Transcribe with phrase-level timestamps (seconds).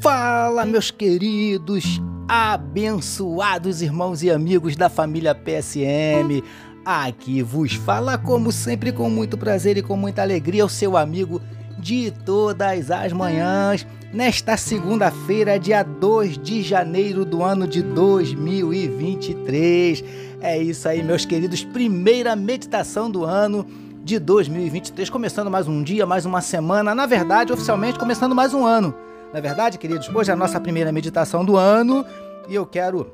[0.00, 6.40] Fala, meus queridos, abençoados irmãos e amigos da família PSM.
[6.84, 11.42] Aqui vos fala, como sempre, com muito prazer e com muita alegria, o seu amigo
[11.80, 20.04] de todas as manhãs, nesta segunda-feira, dia 2 de janeiro do ano de 2023.
[20.40, 23.66] É isso aí, meus queridos, primeira meditação do ano
[24.04, 28.64] de 2023, começando mais um dia, mais uma semana, na verdade, oficialmente começando mais um
[28.64, 28.94] ano.
[29.32, 32.04] Na verdade, queridos, hoje é a nossa primeira meditação do ano
[32.48, 33.12] e eu quero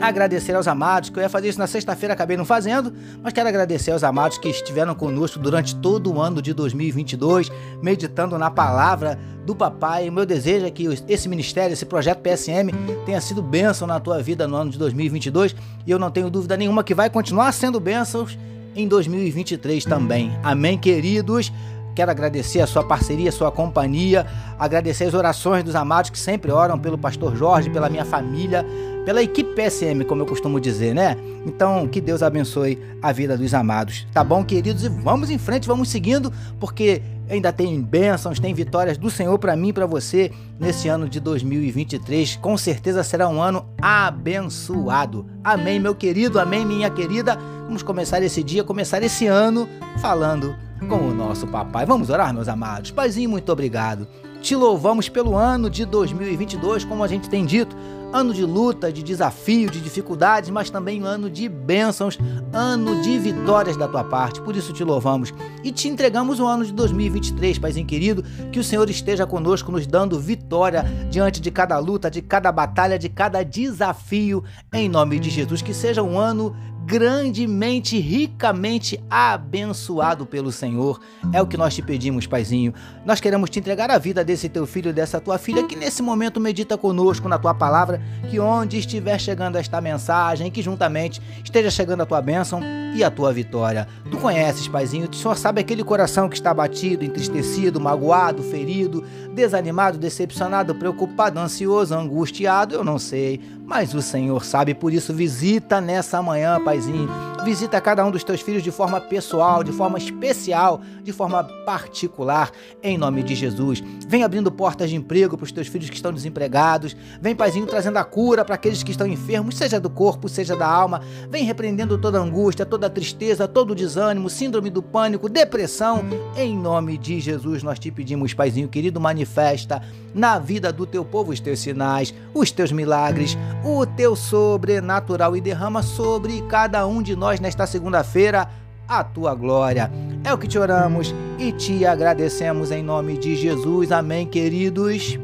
[0.00, 3.48] agradecer aos amados, que eu ia fazer isso na sexta-feira, acabei não fazendo, mas quero
[3.48, 7.50] agradecer aos amados que estiveram conosco durante todo o ano de 2022,
[7.82, 10.08] meditando na palavra do papai.
[10.08, 12.70] O meu desejo é que esse ministério, esse projeto PSM,
[13.04, 15.54] tenha sido bênção na tua vida no ano de 2022
[15.86, 18.38] e eu não tenho dúvida nenhuma que vai continuar sendo bênçãos
[18.74, 20.36] em 2023 também.
[20.42, 21.52] Amém, queridos?
[21.94, 24.26] Quero agradecer a sua parceria, a sua companhia,
[24.58, 28.66] agradecer as orações dos amados que sempre oram pelo pastor Jorge, pela minha família,
[29.04, 31.16] pela equipe PSM, como eu costumo dizer, né?
[31.46, 34.06] Então, que Deus abençoe a vida dos amados.
[34.12, 34.84] Tá bom, queridos?
[34.84, 39.54] E vamos em frente, vamos seguindo, porque ainda tem bênçãos, tem vitórias do Senhor para
[39.54, 42.36] mim e para você nesse ano de 2023.
[42.36, 45.26] Com certeza será um ano abençoado.
[45.42, 47.38] Amém, meu querido, amém, minha querida.
[47.64, 49.68] Vamos começar esse dia, começar esse ano
[50.00, 50.56] falando
[50.88, 51.86] com o nosso papai.
[51.86, 52.90] Vamos orar, meus amados.
[52.90, 54.06] Paizinho, muito obrigado.
[54.40, 57.74] Te louvamos pelo ano de 2022, como a gente tem dito,
[58.12, 62.18] ano de luta, de desafio, de dificuldades, mas também ano de bênçãos,
[62.52, 64.40] ano de vitórias da tua parte.
[64.40, 65.32] Por isso te louvamos
[65.64, 69.86] e te entregamos o ano de 2023, Paizinho querido, que o Senhor esteja conosco, nos
[69.86, 75.30] dando vitória diante de cada luta, de cada batalha, de cada desafio, em nome de
[75.30, 75.60] Jesus.
[75.60, 76.54] Que seja um ano
[76.86, 81.00] grandemente, ricamente abençoado pelo Senhor.
[81.32, 82.74] É o que nós te pedimos, Paizinho.
[83.04, 86.40] Nós queremos te entregar a vida desse teu filho, dessa tua filha, que nesse momento
[86.40, 88.00] medita conosco na tua palavra,
[88.30, 92.60] que onde estiver chegando esta mensagem, que juntamente esteja chegando a tua bênção
[92.94, 93.86] e a tua vitória.
[94.10, 99.98] Tu conheces, Paizinho, o Senhor sabe aquele coração que está batido, entristecido, magoado, ferido, desanimado,
[99.98, 106.22] decepcionado, preocupado, ansioso, angustiado, eu não sei, mas o Senhor sabe, por isso visita nessa
[106.22, 107.33] manhã, Paizinho.
[107.44, 112.50] Visita cada um dos teus filhos de forma pessoal, de forma especial, de forma particular,
[112.82, 113.82] em nome de Jesus.
[114.08, 116.96] Vem abrindo portas de emprego para os teus filhos que estão desempregados.
[117.20, 120.66] Vem, Paizinho, trazendo a cura para aqueles que estão enfermos, seja do corpo, seja da
[120.66, 121.02] alma.
[121.28, 126.02] Vem repreendendo toda angústia, toda tristeza, todo desânimo, síndrome do pânico, depressão.
[126.34, 129.82] Em nome de Jesus, nós te pedimos, Paizinho querido, manifesta
[130.14, 135.40] na vida do teu povo os teus sinais, os teus milagres o teu sobrenatural e
[135.40, 138.48] derrama sobre cada um de nós nesta segunda-feira
[138.88, 139.90] a tua glória.
[140.22, 143.92] É o que te oramos e te agradecemos em nome de Jesus.
[143.92, 145.18] Amém, queridos.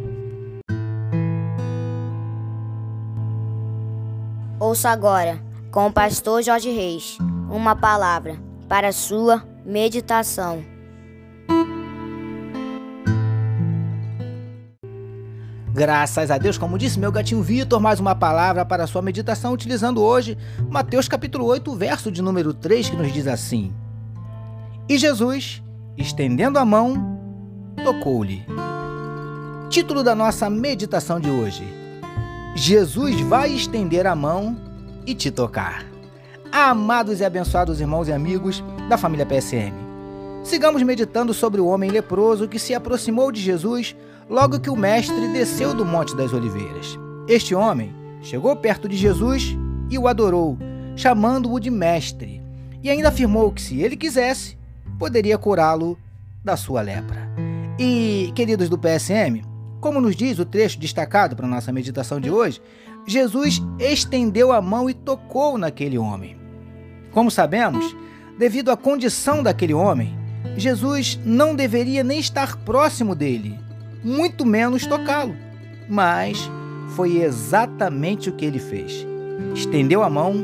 [4.58, 5.40] Ouça agora,
[5.70, 7.16] com o pastor Jorge Reis,
[7.50, 8.38] uma palavra
[8.68, 10.69] para sua meditação.
[15.80, 20.02] Graças a Deus, como disse meu gatinho Vitor, mais uma palavra para sua meditação, utilizando
[20.02, 20.36] hoje
[20.68, 23.72] Mateus capítulo 8, verso de número 3, que nos diz assim:
[24.86, 25.62] E Jesus,
[25.96, 27.18] estendendo a mão,
[27.82, 28.44] tocou-lhe.
[29.70, 31.66] Título da nossa meditação de hoje:
[32.54, 34.58] Jesus vai estender a mão
[35.06, 35.86] e te tocar.
[36.52, 39.72] Amados e abençoados irmãos e amigos da família PSM,
[40.42, 43.96] sigamos meditando sobre o homem leproso que se aproximou de Jesus
[44.28, 46.98] logo que o mestre desceu do Monte das Oliveiras.
[47.28, 47.92] Este homem
[48.22, 49.56] chegou perto de Jesus
[49.90, 50.56] e o adorou,
[50.96, 52.40] chamando-o de mestre,
[52.82, 54.56] e ainda afirmou que, se ele quisesse,
[54.98, 55.98] poderia curá-lo
[56.44, 57.28] da sua lepra.
[57.78, 59.42] E, queridos do PSM,
[59.80, 62.60] como nos diz o trecho destacado para nossa meditação de hoje,
[63.06, 66.36] Jesus estendeu a mão e tocou naquele homem.
[67.10, 67.96] Como sabemos,
[68.38, 70.19] devido à condição daquele homem,
[70.56, 73.58] Jesus não deveria nem estar próximo dele,
[74.02, 75.34] muito menos tocá-lo.
[75.88, 76.50] Mas
[76.94, 79.06] foi exatamente o que ele fez.
[79.54, 80.34] Estendeu a mão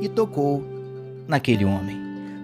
[0.00, 0.64] e tocou
[1.26, 1.96] naquele homem.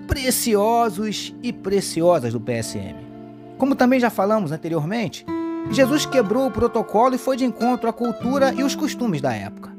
[0.06, 2.97] Preciosos e preciosas do PSM.
[3.59, 5.25] Como também já falamos anteriormente,
[5.71, 9.73] Jesus quebrou o protocolo e foi de encontro à cultura e os costumes da época.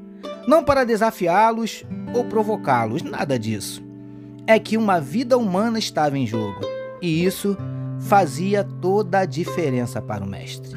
[0.47, 1.83] Não para desafiá-los
[2.13, 3.83] ou provocá-los, nada disso.
[4.47, 6.72] É que uma vida humana estava em jogo.
[7.03, 7.57] E isso
[7.99, 10.71] fazia toda a diferença para o mestre.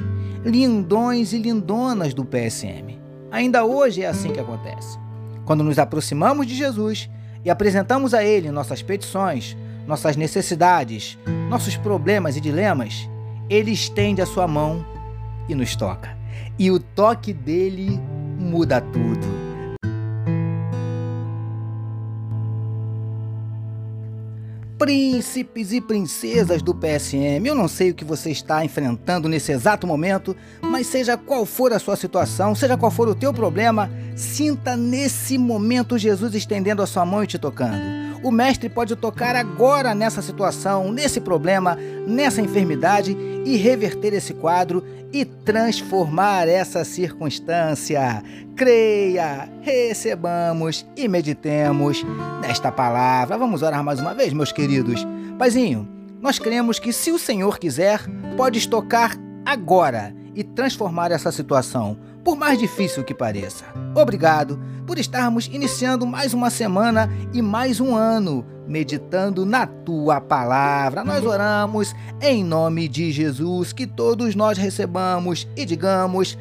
[0.45, 2.99] Lindões e lindonas do PSM.
[3.31, 4.99] Ainda hoje é assim que acontece.
[5.45, 7.09] Quando nos aproximamos de Jesus
[7.45, 9.57] e apresentamos a Ele nossas petições,
[9.87, 11.17] nossas necessidades,
[11.49, 13.09] nossos problemas e dilemas,
[13.49, 14.85] Ele estende a sua mão
[15.49, 16.17] e nos toca.
[16.59, 18.01] e o toque dele
[18.39, 19.46] muda tudo.
[24.87, 29.85] Príncipes e princesas do PSM, eu não sei o que você está enfrentando nesse exato
[29.85, 34.77] momento, mas seja qual for a sua situação, seja qual for o teu problema, sinta
[34.77, 38.06] nesse momento Jesus estendendo a sua mão e te tocando.
[38.27, 41.79] O mestre pode tocar agora nessa situação, nesse problema,
[42.09, 44.83] nessa enfermidade e reverter esse quadro
[45.13, 48.21] e transformar essa circunstância.
[48.57, 52.05] Creia, recebamos e meditemos
[52.43, 53.39] nesta palavra.
[53.39, 55.07] Vamos orar mais uma vez, meus queridos.
[55.39, 55.89] Paizinho,
[56.21, 58.01] nós cremos que se o Senhor quiser,
[58.37, 59.13] pode tocar
[59.45, 61.97] agora e transformar essa situação,
[62.27, 63.65] por mais difícil que pareça.
[63.95, 71.05] Obrigado por estarmos iniciando mais uma semana e mais um ano meditando na tua palavra.
[71.05, 76.37] Nós oramos em nome de Jesus, que todos nós recebamos e digamos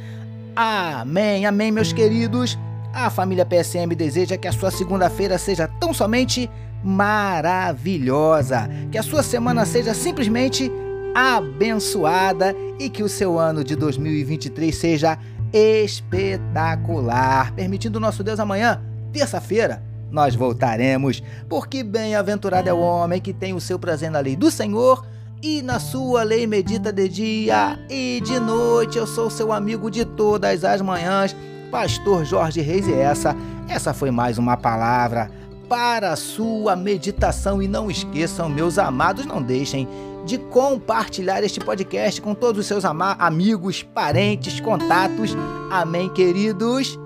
[0.56, 1.46] amém.
[1.46, 2.58] Amém, meus queridos.
[2.92, 6.50] A família PSM deseja que a sua segunda-feira seja tão somente
[6.84, 10.72] maravilhosa, que a sua semana seja simplesmente
[11.14, 15.18] abençoada e que o seu ano de 2023 seja
[15.56, 17.54] espetacular.
[17.54, 18.82] Permitindo nosso Deus amanhã,
[19.14, 19.82] terça-feira,
[20.12, 24.52] nós voltaremos, porque bem-aventurado é o homem que tem o seu prazer na lei do
[24.52, 25.06] Senhor
[25.42, 28.98] e na sua lei medita de dia e de noite.
[28.98, 31.34] Eu sou seu amigo de todas as manhãs,
[31.72, 33.34] pastor Jorge Reis e essa,
[33.70, 35.32] essa foi mais uma palavra
[35.70, 39.88] para a sua meditação e não esqueçam, meus amados, não deixem
[40.26, 45.32] de compartilhar este podcast com todos os seus amigos, parentes, contatos.
[45.72, 47.00] Amém, queridos?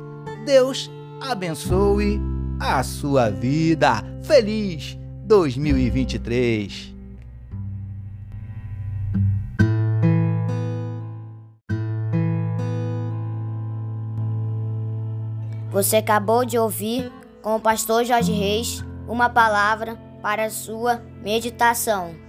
[0.46, 0.90] Deus
[1.22, 2.20] abençoe
[2.60, 4.04] a sua vida.
[4.24, 6.96] Feliz 2023!
[15.72, 17.12] Você acabou de ouvir
[17.42, 22.29] com o pastor Jorge Reis uma palavra para a sua meditação.